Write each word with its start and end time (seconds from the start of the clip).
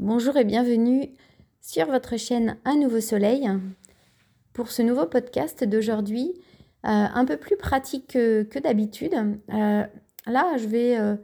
Bonjour 0.00 0.38
et 0.38 0.44
bienvenue 0.44 1.10
sur 1.60 1.84
votre 1.84 2.16
chaîne 2.16 2.56
Un 2.64 2.76
nouveau 2.76 3.02
soleil 3.02 3.46
pour 4.54 4.70
ce 4.70 4.80
nouveau 4.80 5.04
podcast 5.04 5.62
d'aujourd'hui, 5.62 6.32
euh, 6.86 6.88
un 6.88 7.26
peu 7.26 7.36
plus 7.36 7.58
pratique 7.58 8.06
que, 8.12 8.58
d'habitude. 8.60 9.12
Euh, 9.12 9.84
là, 10.26 10.56
je 10.56 10.66
vais 10.66 10.98
euh, 10.98 11.16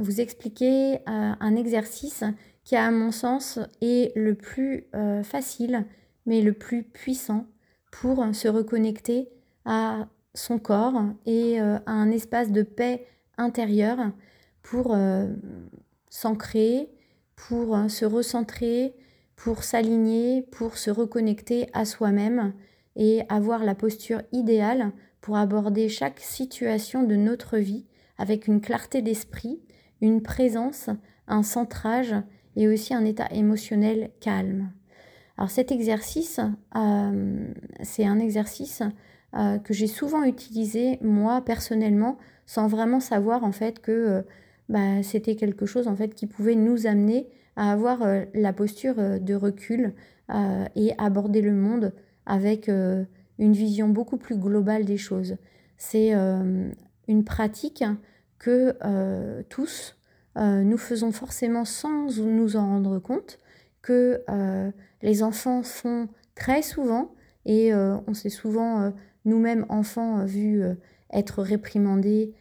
vous 0.00 0.20
expliquer 0.20 1.00
un 1.06 1.56
exercice 1.56 2.22
qui, 2.62 2.76
à 2.76 2.88
mon 2.92 3.10
sens, 3.10 3.58
est 3.80 4.16
le 4.16 4.36
plus 4.36 4.86
facile, 5.24 5.84
mais 6.24 6.40
le 6.40 6.52
plus 6.52 6.84
puissant 6.84 7.48
pour 7.90 8.24
se 8.32 8.46
reconnecter 8.46 9.28
à 9.64 10.06
son 10.34 10.60
corps 10.60 11.02
et 11.26 11.58
à 11.58 11.82
un 11.86 12.12
espace 12.12 12.52
de 12.52 12.62
paix 12.62 13.08
intérieure 13.38 14.12
pour 14.62 14.96
s'ancrer, 16.10 16.88
pour 17.48 17.76
euh, 17.76 17.88
se 17.88 18.04
recentrer, 18.04 18.94
pour 19.36 19.64
s'aligner, 19.64 20.42
pour 20.42 20.78
se 20.78 20.90
reconnecter 20.90 21.66
à 21.72 21.84
soi-même 21.84 22.52
et 22.96 23.22
avoir 23.28 23.64
la 23.64 23.74
posture 23.74 24.22
idéale 24.32 24.92
pour 25.20 25.36
aborder 25.36 25.88
chaque 25.88 26.20
situation 26.20 27.02
de 27.02 27.16
notre 27.16 27.58
vie 27.58 27.86
avec 28.18 28.46
une 28.46 28.60
clarté 28.60 29.02
d'esprit, 29.02 29.60
une 30.00 30.22
présence, 30.22 30.90
un 31.26 31.42
centrage 31.42 32.14
et 32.56 32.68
aussi 32.68 32.94
un 32.94 33.04
état 33.04 33.28
émotionnel 33.32 34.10
calme. 34.20 34.70
Alors 35.38 35.50
cet 35.50 35.72
exercice, 35.72 36.40
euh, 36.76 37.46
c'est 37.82 38.04
un 38.04 38.18
exercice 38.18 38.82
euh, 39.34 39.58
que 39.58 39.72
j'ai 39.72 39.86
souvent 39.86 40.24
utilisé 40.24 40.98
moi 41.00 41.40
personnellement 41.40 42.18
sans 42.46 42.66
vraiment 42.66 43.00
savoir 43.00 43.44
en 43.44 43.52
fait 43.52 43.80
que 43.80 44.24
bah, 44.68 45.02
c'était 45.02 45.36
quelque 45.36 45.66
chose 45.66 45.88
en 45.88 45.96
fait 45.96 46.14
qui 46.14 46.26
pouvait 46.26 46.54
nous 46.54 46.86
amener 46.86 47.28
à 47.56 47.72
avoir 47.72 48.02
euh, 48.02 48.24
la 48.34 48.52
posture 48.52 48.94
euh, 48.98 49.18
de 49.18 49.34
recul 49.34 49.92
euh, 50.30 50.64
et 50.76 50.92
aborder 50.98 51.42
le 51.42 51.52
monde 51.52 51.92
avec 52.24 52.68
une 52.68 53.52
vision 53.52 53.88
beaucoup 53.88 54.16
plus 54.16 54.36
globale 54.36 54.84
des 54.84 54.96
choses. 54.96 55.36
C'est 55.76 56.12
une 56.12 57.24
pratique 57.24 57.82
que 58.38 59.42
tous 59.48 59.96
nous 60.36 60.78
faisons 60.78 61.10
forcément 61.10 61.64
sans 61.64 62.16
nous 62.20 62.54
en 62.54 62.64
rendre 62.64 63.00
compte, 63.00 63.40
que 63.82 64.22
les 65.02 65.24
enfants 65.24 65.64
font 65.64 66.08
très 66.36 66.62
souvent 66.62 67.12
et 67.44 67.74
on 67.74 68.14
s'est 68.14 68.30
souvent 68.30 68.92
nous-mêmes 69.24 69.66
enfants 69.68 70.24
vus 70.24 70.62
être 71.12 71.42
réprimandés 71.42 72.32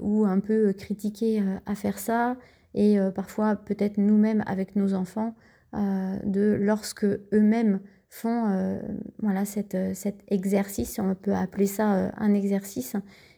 ou 0.00 0.24
un 0.24 0.40
peu 0.40 0.72
critiquer 0.72 1.40
euh, 1.40 1.58
à 1.66 1.74
faire 1.74 1.98
ça, 1.98 2.36
et 2.74 2.98
euh, 2.98 3.10
parfois 3.10 3.56
peut-être 3.56 3.98
nous-mêmes 3.98 4.42
avec 4.46 4.76
nos 4.76 4.94
enfants, 4.94 5.34
de 5.72 6.58
lorsque 6.60 7.04
eux-mêmes 7.04 7.78
font 8.08 8.80
voilà 9.20 9.44
cet, 9.44 9.76
cet, 9.94 10.24
exercice, 10.26 10.98
on 10.98 11.14
peut 11.14 11.32
appeler 11.32 11.66
ça 11.66 12.10
un 12.16 12.34
exercice, 12.34 12.96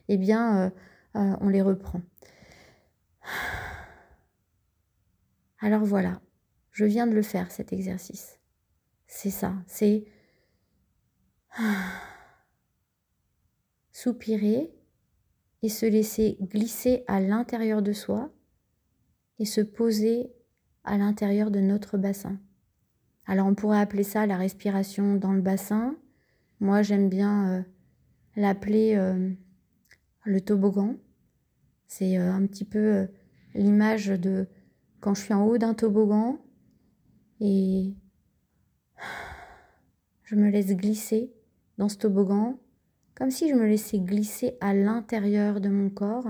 eh 0.08 0.16
bien 0.16 0.72
on 1.14 1.48
les 1.50 1.60
reprend. 1.60 2.00
Alors 5.60 5.84
voilà, 5.84 6.22
je 6.70 6.86
viens 6.86 7.06
de 7.06 7.14
le 7.14 7.20
faire 7.20 7.50
cet 7.50 7.74
exercice. 7.74 8.40
C'est 9.06 9.28
ça, 9.28 9.52
c'est 9.66 10.06
soupirer 13.92 14.72
et 15.62 15.68
se 15.68 15.86
laisser 15.86 16.36
glisser 16.40 17.04
à 17.06 17.20
l'intérieur 17.20 17.82
de 17.82 17.92
soi 17.92 18.30
et 19.38 19.44
se 19.44 19.60
poser 19.60 20.32
à 20.84 20.98
l'intérieur 20.98 21.50
de 21.50 21.60
notre 21.60 21.98
bassin. 21.98 22.38
Alors 23.26 23.46
on 23.46 23.54
pourrait 23.54 23.80
appeler 23.80 24.02
ça 24.02 24.26
la 24.26 24.36
respiration 24.36 25.14
dans 25.14 25.32
le 25.32 25.40
bassin. 25.40 25.96
Moi 26.60 26.82
j'aime 26.82 27.08
bien 27.08 27.48
euh, 27.48 27.62
l'appeler 28.36 28.94
euh, 28.96 29.30
le 30.24 30.40
toboggan. 30.40 30.96
C'est 31.86 32.18
euh, 32.18 32.32
un 32.32 32.46
petit 32.46 32.64
peu 32.64 33.06
l'image 33.54 34.08
de 34.08 34.48
quand 35.00 35.14
je 35.14 35.22
suis 35.22 35.34
en 35.34 35.46
haut 35.46 35.58
d'un 35.58 35.74
toboggan 35.74 36.38
et 37.40 37.94
je 40.24 40.34
me 40.34 40.48
laisse 40.48 40.74
glisser 40.74 41.32
dans 41.78 41.88
ce 41.88 41.98
toboggan 41.98 42.58
comme 43.14 43.30
si 43.30 43.48
je 43.48 43.54
me 43.54 43.66
laissais 43.66 43.98
glisser 43.98 44.56
à 44.60 44.74
l'intérieur 44.74 45.60
de 45.60 45.68
mon 45.68 45.90
corps 45.90 46.28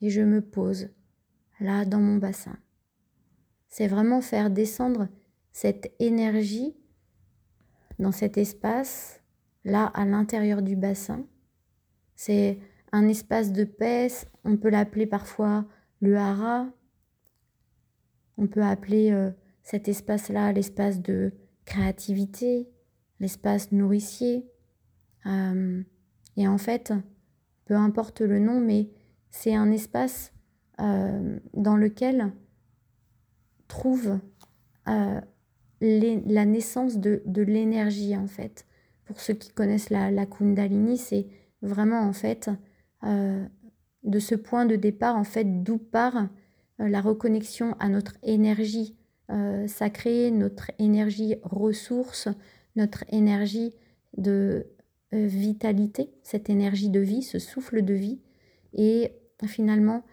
et 0.00 0.10
je 0.10 0.22
me 0.22 0.40
pose 0.40 0.88
là 1.60 1.84
dans 1.84 2.00
mon 2.00 2.16
bassin. 2.16 2.58
C'est 3.68 3.86
vraiment 3.86 4.20
faire 4.20 4.50
descendre 4.50 5.08
cette 5.52 5.92
énergie 5.98 6.74
dans 7.98 8.12
cet 8.12 8.38
espace, 8.38 9.20
là 9.64 9.86
à 9.86 10.04
l'intérieur 10.04 10.62
du 10.62 10.74
bassin. 10.74 11.26
C'est 12.16 12.58
un 12.92 13.06
espace 13.08 13.52
de 13.52 13.64
paix, 13.64 14.08
on 14.44 14.56
peut 14.56 14.70
l'appeler 14.70 15.06
parfois 15.06 15.66
le 16.00 16.16
hara, 16.16 16.66
on 18.36 18.46
peut 18.46 18.62
appeler 18.62 19.12
euh, 19.12 19.30
cet 19.62 19.86
espace-là 19.86 20.52
l'espace 20.52 21.00
de 21.00 21.32
créativité, 21.66 22.68
l'espace 23.20 23.70
nourricier, 23.70 24.49
euh, 25.26 25.82
et 26.36 26.48
en 26.48 26.58
fait, 26.58 26.92
peu 27.64 27.74
importe 27.74 28.20
le 28.20 28.38
nom, 28.38 28.60
mais 28.60 28.88
c'est 29.30 29.54
un 29.54 29.70
espace 29.70 30.32
euh, 30.80 31.38
dans 31.54 31.76
lequel 31.76 32.32
trouve 33.68 34.18
euh, 34.88 35.20
la 35.80 36.44
naissance 36.44 36.98
de, 36.98 37.22
de 37.26 37.42
l'énergie 37.42 38.16
en 38.16 38.26
fait. 38.26 38.66
Pour 39.04 39.20
ceux 39.20 39.34
qui 39.34 39.50
connaissent 39.50 39.90
la, 39.90 40.10
la 40.10 40.26
Kundalini, 40.26 40.96
c'est 40.98 41.26
vraiment 41.62 42.00
en 42.00 42.12
fait 42.12 42.50
de 43.02 44.18
ce 44.18 44.34
point 44.34 44.66
de 44.66 44.76
départ 44.76 45.16
en 45.16 45.24
fait 45.24 45.62
d'où 45.62 45.78
part 45.78 46.28
la 46.78 47.00
reconnexion 47.00 47.74
à 47.78 47.88
notre 47.88 48.14
énergie 48.22 48.96
sacrée, 49.66 50.30
notre 50.30 50.70
énergie 50.78 51.36
ressource, 51.42 52.28
notre 52.76 53.04
énergie 53.08 53.74
de 54.16 54.66
vitalité, 55.12 56.10
cette 56.22 56.50
énergie 56.50 56.90
de 56.90 57.00
vie, 57.00 57.22
ce 57.22 57.38
souffle 57.38 57.82
de 57.82 57.94
vie, 57.94 58.20
et 58.74 59.12
finalement, 59.46 60.04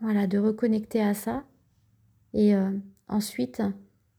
voilà, 0.00 0.26
de 0.26 0.38
reconnecter 0.38 1.02
à 1.02 1.14
ça. 1.14 1.44
Et 2.32 2.54
euh, 2.54 2.70
ensuite, 3.08 3.62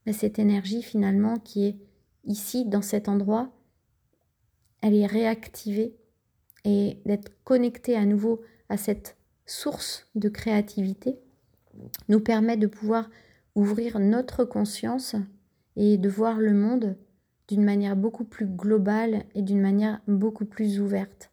ben, 0.06 0.14
cette 0.14 0.40
énergie 0.40 0.82
finalement 0.82 1.38
qui 1.38 1.66
est 1.66 1.78
ici, 2.24 2.66
dans 2.66 2.82
cet 2.82 3.08
endroit, 3.08 3.52
elle 4.82 4.96
est 4.96 5.06
réactivée 5.06 5.96
et 6.64 7.00
d'être 7.06 7.32
connecté 7.44 7.96
à 7.96 8.06
nouveau 8.06 8.42
à 8.70 8.78
cette 8.78 9.18
source 9.46 10.08
de 10.16 10.30
créativité 10.30 11.20
nous 12.10 12.20
permet 12.20 12.58
de 12.58 12.68
pouvoir 12.68 13.10
ouvrir 13.54 14.00
notre 14.00 14.44
conscience 14.44 15.16
et 15.76 15.98
de 15.98 16.10
voir 16.10 16.40
le 16.40 16.54
monde 16.54 16.98
d'une 17.48 17.64
manière 17.64 17.96
beaucoup 17.96 18.24
plus 18.24 18.48
globale 18.48 19.24
et 19.36 19.42
d'une 19.42 19.62
manière 19.62 20.02
beaucoup 20.08 20.46
plus 20.46 20.80
ouverte. 20.80 21.32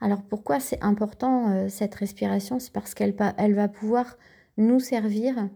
Alors 0.00 0.22
pourquoi 0.22 0.60
c'est 0.60 0.82
important 0.82 1.50
euh, 1.50 1.68
cette 1.68 1.94
respiration? 1.94 2.58
C'est 2.58 2.72
parce 2.72 2.94
qu'elle 2.94 3.14
elle 3.36 3.54
va 3.54 3.68
pouvoir 3.68 4.16
nous 4.56 4.80
servir 4.80 5.48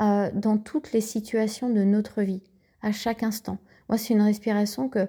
euh, 0.00 0.30
dans 0.34 0.58
toutes 0.58 0.92
les 0.92 1.00
situations 1.00 1.70
de 1.70 1.82
notre 1.82 2.22
vie, 2.22 2.42
à 2.82 2.92
chaque 2.92 3.22
instant. 3.22 3.58
Moi, 3.88 3.98
c'est 3.98 4.14
une 4.14 4.22
respiration 4.22 4.88
que, 4.88 5.08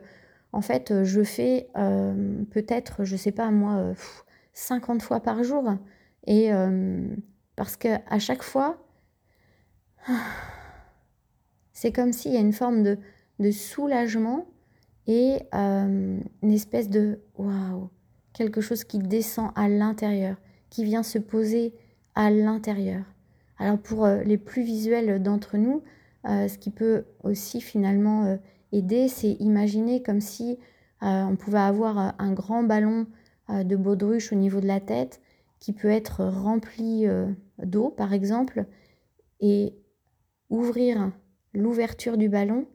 en 0.53 0.61
fait, 0.61 1.03
je 1.03 1.23
fais 1.23 1.67
euh, 1.75 2.43
peut-être, 2.51 3.03
je 3.03 3.15
sais 3.15 3.31
pas 3.31 3.51
moi, 3.51 3.93
50 4.53 5.01
fois 5.01 5.19
par 5.19 5.43
jour. 5.43 5.73
Et 6.25 6.51
parce 7.55 7.75
qu'à 7.75 8.19
chaque 8.19 8.43
fois, 8.43 8.77
c'est 11.73 11.91
comme 11.91 12.13
s'il 12.13 12.33
y 12.33 12.37
a 12.37 12.41
une 12.41 12.53
forme 12.53 12.83
de 12.83 12.97
de 13.39 13.51
soulagement 13.51 14.47
et 15.07 15.39
euh, 15.53 16.19
une 16.43 16.51
espèce 16.51 16.89
de 16.89 17.19
waouh, 17.37 17.89
quelque 18.33 18.61
chose 18.61 18.83
qui 18.83 18.99
descend 18.99 19.51
à 19.55 19.69
l'intérieur, 19.69 20.37
qui 20.69 20.83
vient 20.83 21.03
se 21.03 21.17
poser 21.17 21.73
à 22.15 22.29
l'intérieur. 22.29 23.03
Alors 23.57 23.77
pour 23.77 24.05
euh, 24.05 24.23
les 24.23 24.37
plus 24.37 24.63
visuels 24.63 25.21
d'entre 25.21 25.57
nous, 25.57 25.81
euh, 26.25 26.47
ce 26.47 26.57
qui 26.57 26.71
peut 26.71 27.05
aussi 27.23 27.61
finalement 27.61 28.37
aider, 28.71 29.07
c'est 29.07 29.33
imaginer 29.33 30.03
comme 30.03 30.21
si 30.21 30.57
on 30.99 31.35
pouvait 31.35 31.59
avoir 31.59 32.15
un 32.17 32.33
grand 32.33 32.63
ballon 32.63 33.05
de 33.49 33.75
baudruche 33.75 34.33
au 34.33 34.35
niveau 34.35 34.59
de 34.59 34.65
la 34.65 34.79
tête 34.79 35.21
qui 35.59 35.71
peut 35.71 35.89
être 35.89 36.25
rempli 36.25 37.05
d'eau 37.59 37.89
par 37.89 38.13
exemple 38.13 38.65
et 39.39 39.75
ouvrir 40.49 41.11
l'ouverture 41.53 42.17
du 42.17 42.29
ballon 42.29 42.65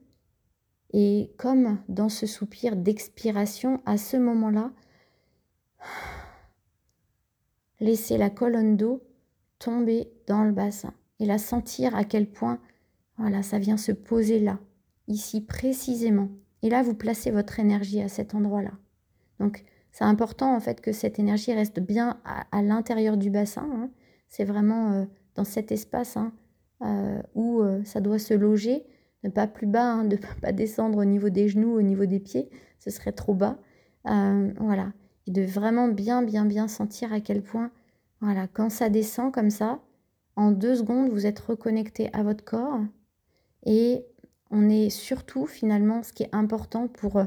et 0.93 1.33
comme 1.39 1.79
dans 1.89 2.09
ce 2.09 2.27
soupir 2.27 2.77
d'expiration, 2.77 3.81
à 3.87 3.97
ce 3.97 4.17
moment-là, 4.17 4.73
laissez 7.81 8.19
la 8.19 8.31
colonne 8.31 8.77
d'eau 8.77 9.03
tomber 9.59 10.13
dans 10.27 10.45
le 10.45 10.53
bassin 10.53 10.93
et 11.19 11.27
la 11.27 11.39
sentir 11.39 11.95
à 11.95 12.05
quel 12.05 12.31
point 12.31 12.61
voilà, 13.19 13.43
ça 13.43 13.59
vient 13.59 13.77
se 13.77 13.93
poser 13.93 14.41
là, 14.41 14.59
ici 15.07 15.41
précisément. 15.41 16.29
Et 16.63 16.71
là, 16.71 16.83
vous 16.83 16.95
placez 16.95 17.31
votre 17.31 17.61
énergie 17.61 18.01
à 18.01 18.09
cet 18.09 18.35
endroit-là. 18.35 18.73
Donc, 19.39 19.65
c'est 19.93 20.05
important 20.05 20.57
en 20.57 20.61
fait 20.61 20.81
que 20.81 20.93
cette 20.93 21.19
énergie 21.19 21.53
reste 21.53 21.81
bien 21.81 22.21
à, 22.25 22.63
l'intérieur 22.63 23.17
du 23.17 23.31
bassin. 23.31 23.69
Hein. 23.73 23.91
C'est 24.29 24.45
vraiment 24.45 24.93
euh, 24.93 25.05
dans 25.35 25.45
cet 25.45 25.71
espace 25.71 26.17
hein, 26.17 26.33
euh, 26.83 27.23
où 27.35 27.61
euh, 27.61 27.85
ça 27.85 28.01
doit 28.01 28.19
se 28.19 28.35
loger, 28.35 28.87
ne 29.25 29.31
pas 29.31 29.47
plus 29.47 29.67
bas, 29.67 29.93
hein, 29.93 30.05
de 30.05 30.17
ne 30.17 30.41
pas 30.41 30.53
descendre 30.53 30.99
au 30.99 31.05
niveau 31.05 31.29
des 31.29 31.49
genoux, 31.49 31.77
au 31.77 31.83
niveau 31.83 32.07
des 32.07 32.21
pieds, 32.21 32.51
ce 32.79 32.91
serait 32.91 33.13
trop 33.13 33.35
bas. 33.35 33.59
voilà. 34.05 34.93
Et 35.27 35.31
de 35.31 35.43
vraiment 35.43 35.87
bien, 35.87 36.23
bien, 36.23 36.45
bien 36.45 36.67
sentir 36.67 37.13
à 37.13 37.21
quel 37.21 37.43
point, 37.43 37.71
voilà, 38.21 38.49
quand 38.49 38.71
ça 38.71 38.89
descend 38.89 39.33
comme 39.33 39.51
ça, 39.51 39.81
en 40.37 40.51
deux 40.51 40.77
secondes, 40.77 41.11
vous 41.11 41.27
êtes 41.27 41.39
reconnecté 41.39 42.09
à 42.13 42.23
votre 42.23 42.45
corps 42.45 42.81
et 43.65 44.05
on 44.51 44.69
est 44.69 44.91
surtout 44.91 45.47
finalement 45.47 46.03
ce 46.03 46.13
qui 46.13 46.23
est 46.23 46.35
important 46.35 46.87
pour 46.87 47.17
euh, 47.17 47.25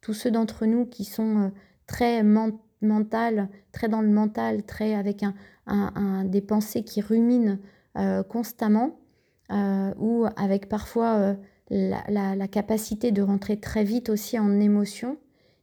tous 0.00 0.14
ceux 0.14 0.30
d'entre 0.30 0.66
nous 0.66 0.86
qui 0.86 1.04
sont 1.04 1.38
euh, 1.38 1.48
très 1.86 2.22
mental, 2.22 3.48
très 3.70 3.88
dans 3.88 4.02
le 4.02 4.08
mental, 4.08 4.64
très 4.64 4.94
avec 4.94 5.24
des 6.24 6.40
pensées 6.40 6.82
qui 6.82 7.00
ruminent 7.00 7.58
euh, 7.96 8.22
constamment, 8.22 8.98
ou 9.98 10.26
avec 10.36 10.68
parfois 10.68 11.36
la, 11.70 12.48
capacité 12.48 13.12
de 13.12 13.22
rentrer 13.22 13.58
très 13.58 13.84
vite 13.84 14.08
aussi 14.08 14.38
en 14.38 14.60
émotion, 14.60 15.18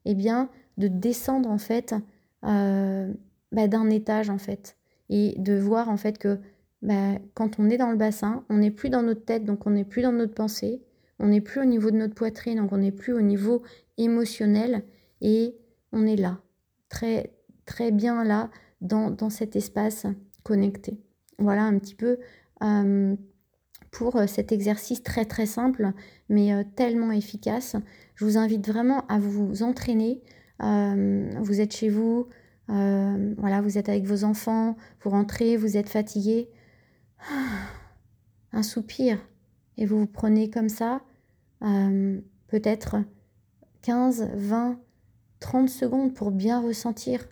eh 0.06 0.16
bien 0.16 0.50
de 0.78 0.88
descendre 0.88 1.50
en 1.50 1.58
fait 1.58 1.96
bah, 2.44 3.68
d'un 3.68 3.90
étage 3.90 4.30
en 4.30 4.38
fait, 4.38 4.78
et 5.10 5.36
de 5.38 5.58
voir 5.58 5.90
en 5.90 5.98
fait 5.98 6.18
que 6.18 6.40
bah, 6.82 7.18
quand 7.34 7.60
on 7.60 7.70
est 7.70 7.78
dans 7.78 7.92
le 7.92 7.98
bassin, 7.98 8.46
on 8.50 8.58
n'est 8.58 8.72
plus 8.72 8.90
dans 8.90 9.02
notre 9.02 9.26
tête, 9.26 9.44
donc 9.44 9.66
on 9.66 9.72
n'est 9.72 9.84
plus 9.84 10.02
dans 10.02 10.12
notre 10.12 10.34
pensée, 10.34 10.82
on 11.20 11.28
n'est 11.28 11.42
plus 11.42 11.62
au 11.62 11.66
niveau 11.66 11.92
de 11.92 11.98
notre 11.98 12.16
poitrine, 12.16 12.60
donc 12.60 12.72
on 12.72 12.78
n'est 12.78 12.92
plus 12.92 13.14
au 13.14 13.22
niveau 13.22 13.64
émotionnel 13.98 14.84
et 15.22 15.56
on 15.92 16.06
est 16.06 16.16
là, 16.16 16.40
très, 16.88 17.34
très 17.66 17.92
bien 17.92 18.24
là, 18.24 18.50
dans, 18.82 19.12
dans 19.12 19.30
cet 19.30 19.56
espace 19.56 20.06
connecté. 20.44 20.98
Voilà 21.38 21.64
un 21.64 21.78
petit 21.80 21.96
peu 21.96 22.20
euh, 22.64 23.16
pour 23.92 24.16
euh, 24.16 24.28
cet 24.28 24.52
exercice 24.52 25.04
très 25.04 25.26
très 25.26 25.46
simple, 25.46 25.92
mais 26.30 26.54
euh, 26.54 26.64
tellement 26.76 27.12
efficace. 27.12 27.76
Je 28.16 28.26
vous 28.26 28.38
invite 28.38 28.68
vraiment 28.68 29.06
à 29.08 29.20
vous 29.20 29.64
entraîner. 29.64 30.22
vous 30.60 31.62
êtes 31.62 31.74
chez 31.74 31.90
vous, 31.90 32.28
voilà, 32.68 33.62
vous 33.62 33.78
êtes 33.78 33.88
avec 33.88 34.04
vos 34.04 34.26
enfants, 34.26 34.76
vous 35.02 35.10
rentrez, 35.10 35.56
vous 35.56 35.78
êtes 35.78 35.90
fatigué. 35.90 36.50
Un 38.52 38.64
soupir, 38.64 39.20
et 39.80 39.86
vous 39.86 40.00
vous 40.00 40.08
prenez 40.08 40.50
comme 40.50 40.70
ça 40.70 41.02
euh, 41.64 42.20
peut-être 42.48 42.98
15, 43.82 44.30
20, 44.36 44.80
30 45.40 45.70
secondes 45.70 46.14
pour 46.14 46.32
bien 46.32 46.62
ressentir. 46.62 47.26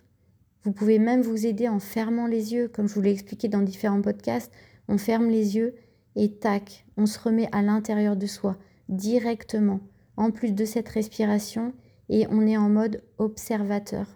Vous 0.64 0.72
pouvez 0.72 0.98
même 0.98 1.20
vous 1.20 1.46
aider 1.46 1.68
en 1.68 1.78
fermant 1.78 2.26
les 2.26 2.54
yeux, 2.54 2.68
comme 2.68 2.88
je 2.88 2.94
vous 2.94 3.02
l'ai 3.02 3.12
expliqué 3.12 3.48
dans 3.48 3.60
différents 3.60 4.00
podcasts. 4.00 4.50
On 4.88 4.96
ferme 4.96 5.28
les 5.28 5.56
yeux 5.56 5.74
et 6.18 6.32
tac, 6.32 6.84
on 6.96 7.06
se 7.06 7.18
remet 7.18 7.48
à 7.52 7.62
l'intérieur 7.62 8.16
de 8.16 8.26
soi 8.26 8.56
directement, 8.88 9.80
en 10.16 10.32
plus 10.32 10.52
de 10.52 10.64
cette 10.64 10.88
respiration, 10.88 11.72
et 12.08 12.26
on 12.28 12.46
est 12.46 12.56
en 12.56 12.68
mode 12.68 13.02
observateur. 13.18 14.06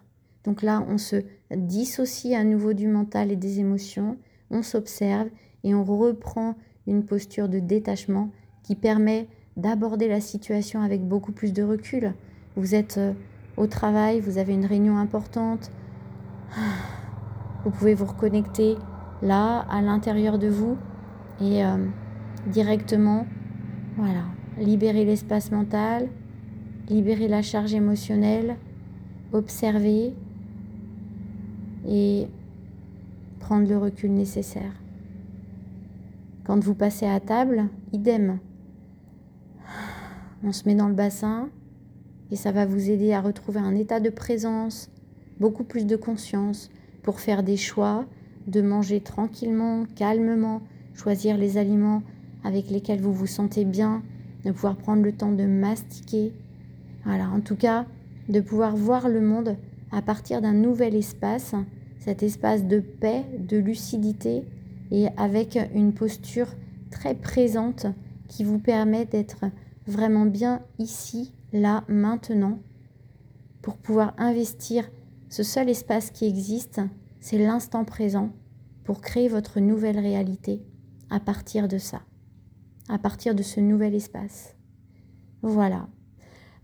Donc 0.43 0.61
là, 0.61 0.85
on 0.89 0.97
se 0.97 1.23
dissocie 1.55 2.35
à 2.35 2.43
nouveau 2.43 2.73
du 2.73 2.87
mental 2.87 3.31
et 3.31 3.37
des 3.37 3.59
émotions, 3.59 4.17
on 4.51 4.63
s'observe 4.63 5.29
et 5.63 5.73
on 5.73 5.85
reprend 5.85 6.55
une 6.87 7.05
posture 7.05 7.47
de 7.47 7.59
détachement 7.59 8.29
qui 8.63 8.75
permet 8.75 9.27
d'aborder 9.55 10.09
la 10.09 10.19
situation 10.19 10.81
avec 10.81 11.07
beaucoup 11.07 11.31
plus 11.31 11.53
de 11.53 11.63
recul. 11.63 12.13
Vous 12.57 12.75
êtes 12.75 12.97
euh, 12.97 13.13
au 13.55 13.67
travail, 13.67 14.19
vous 14.19 14.37
avez 14.37 14.53
une 14.53 14.65
réunion 14.65 14.97
importante. 14.97 15.71
Vous 17.63 17.71
pouvez 17.71 17.93
vous 17.93 18.05
reconnecter 18.05 18.75
là, 19.21 19.59
à 19.69 19.81
l'intérieur 19.81 20.37
de 20.37 20.49
vous, 20.49 20.77
et 21.41 21.63
euh, 21.63 21.77
directement, 22.47 23.25
voilà, 23.97 24.23
libérer 24.57 25.05
l'espace 25.05 25.51
mental, 25.51 26.07
libérer 26.89 27.27
la 27.27 27.41
charge 27.41 27.73
émotionnelle, 27.73 28.57
observer 29.31 30.13
et 31.87 32.27
prendre 33.39 33.67
le 33.67 33.77
recul 33.77 34.13
nécessaire. 34.13 34.73
Quand 36.45 36.61
vous 36.61 36.75
passez 36.75 37.05
à 37.05 37.19
table, 37.19 37.69
idem. 37.93 38.39
On 40.43 40.51
se 40.51 40.67
met 40.67 40.75
dans 40.75 40.89
le 40.89 40.93
bassin 40.93 41.49
et 42.31 42.35
ça 42.35 42.51
va 42.51 42.65
vous 42.65 42.89
aider 42.89 43.13
à 43.13 43.21
retrouver 43.21 43.59
un 43.59 43.75
état 43.75 43.99
de 43.99 44.09
présence, 44.09 44.89
beaucoup 45.39 45.63
plus 45.63 45.85
de 45.85 45.95
conscience 45.95 46.69
pour 47.01 47.19
faire 47.19 47.43
des 47.43 47.57
choix, 47.57 48.05
de 48.47 48.61
manger 48.61 48.99
tranquillement, 48.99 49.85
calmement, 49.95 50.61
choisir 50.93 51.37
les 51.37 51.57
aliments 51.57 52.03
avec 52.43 52.69
lesquels 52.69 53.01
vous 53.01 53.13
vous 53.13 53.27
sentez 53.27 53.65
bien, 53.65 54.03
de 54.45 54.51
pouvoir 54.51 54.75
prendre 54.75 55.03
le 55.03 55.13
temps 55.13 55.31
de 55.31 55.45
mastiquer. 55.45 56.33
Voilà, 57.05 57.29
en 57.29 57.39
tout 57.39 57.55
cas, 57.55 57.85
de 58.29 58.39
pouvoir 58.39 58.75
voir 58.75 59.09
le 59.09 59.21
monde 59.21 59.57
à 59.91 60.01
partir 60.01 60.41
d'un 60.41 60.53
nouvel 60.53 60.95
espace, 60.95 61.55
cet 61.99 62.23
espace 62.23 62.65
de 62.65 62.79
paix, 62.79 63.23
de 63.37 63.57
lucidité 63.57 64.43
et 64.91 65.07
avec 65.17 65.57
une 65.73 65.93
posture 65.93 66.47
très 66.91 67.15
présente 67.15 67.87
qui 68.27 68.43
vous 68.43 68.59
permet 68.59 69.05
d'être 69.05 69.45
vraiment 69.87 70.25
bien 70.25 70.61
ici, 70.79 71.33
là, 71.51 71.83
maintenant, 71.87 72.59
pour 73.61 73.77
pouvoir 73.77 74.13
investir 74.17 74.89
ce 75.29 75.43
seul 75.43 75.69
espace 75.69 76.11
qui 76.11 76.25
existe, 76.25 76.81
c'est 77.19 77.37
l'instant 77.37 77.85
présent, 77.85 78.29
pour 78.83 79.01
créer 79.01 79.29
votre 79.29 79.59
nouvelle 79.59 79.99
réalité 79.99 80.61
à 81.13 81.19
partir 81.19 81.67
de 81.67 81.77
ça, 81.77 82.01
à 82.89 82.97
partir 82.97 83.35
de 83.35 83.43
ce 83.43 83.59
nouvel 83.59 83.93
espace. 83.93 84.55
Voilà. 85.43 85.87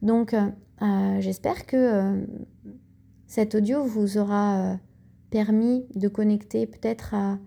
Donc, 0.01 0.33
euh, 0.33 0.49
euh, 0.81 1.21
j'espère 1.21 1.67
que 1.67 1.77
euh, 1.77 2.25
cet 3.27 3.53
audio 3.53 3.83
vous 3.83 4.17
aura 4.17 4.79
permis 5.29 5.85
de 5.93 6.07
connecter 6.07 6.65
peut-être 6.65 7.13
à 7.13 7.37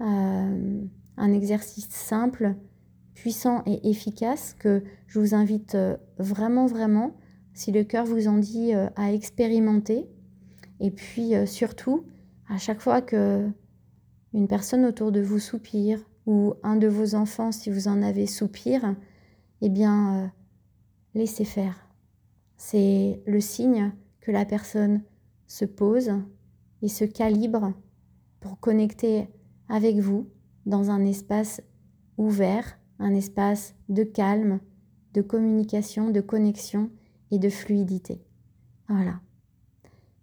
un 0.00 1.32
exercice 1.32 1.88
simple 1.88 2.56
puissant 3.14 3.62
et 3.64 3.88
efficace 3.88 4.54
que 4.58 4.84
je 5.06 5.18
vous 5.18 5.34
invite 5.34 5.78
vraiment, 6.18 6.66
vraiment, 6.66 7.16
si 7.54 7.72
le 7.72 7.84
cœur 7.84 8.04
vous 8.04 8.28
en 8.28 8.36
dit, 8.36 8.72
à 8.74 9.12
expérimenter. 9.14 10.06
Et 10.80 10.90
puis 10.90 11.32
surtout, 11.46 12.04
à 12.50 12.58
chaque 12.58 12.80
fois 12.80 13.00
que 13.00 13.48
une 14.34 14.48
personne 14.48 14.84
autour 14.84 15.10
de 15.10 15.22
vous 15.22 15.38
soupire 15.38 16.00
ou 16.26 16.54
un 16.62 16.76
de 16.76 16.88
vos 16.88 17.14
enfants, 17.14 17.52
si 17.52 17.70
vous 17.70 17.88
en 17.88 18.02
avez, 18.02 18.26
soupire, 18.26 18.94
eh 19.60 19.68
bien, 19.68 20.32
laissez 21.14 21.44
faire. 21.44 21.88
C'est 22.56 23.22
le 23.26 23.40
signe 23.40 23.92
que 24.20 24.30
la 24.30 24.44
personne 24.44 25.02
se 25.46 25.64
pose 25.64 26.12
et 26.82 26.88
se 26.88 27.04
calibre 27.04 27.72
pour 28.40 28.58
connecter 28.60 29.28
avec 29.68 29.98
vous 29.98 30.28
dans 30.66 30.90
un 30.90 31.04
espace 31.04 31.60
ouvert 32.16 32.78
un 32.98 33.14
espace 33.14 33.74
de 33.88 34.04
calme, 34.04 34.60
de 35.14 35.22
communication, 35.22 36.10
de 36.10 36.20
connexion 36.20 36.90
et 37.30 37.38
de 37.38 37.48
fluidité. 37.48 38.22
Voilà. 38.88 39.20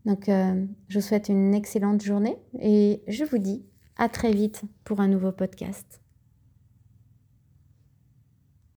Donc, 0.05 0.29
euh, 0.29 0.65
je 0.87 0.99
vous 0.99 1.05
souhaite 1.05 1.29
une 1.29 1.53
excellente 1.53 2.01
journée 2.01 2.37
et 2.59 3.03
je 3.07 3.23
vous 3.23 3.37
dis 3.37 3.63
à 3.97 4.09
très 4.09 4.31
vite 4.31 4.63
pour 4.83 4.99
un 4.99 5.07
nouveau 5.07 5.31
podcast. 5.31 6.00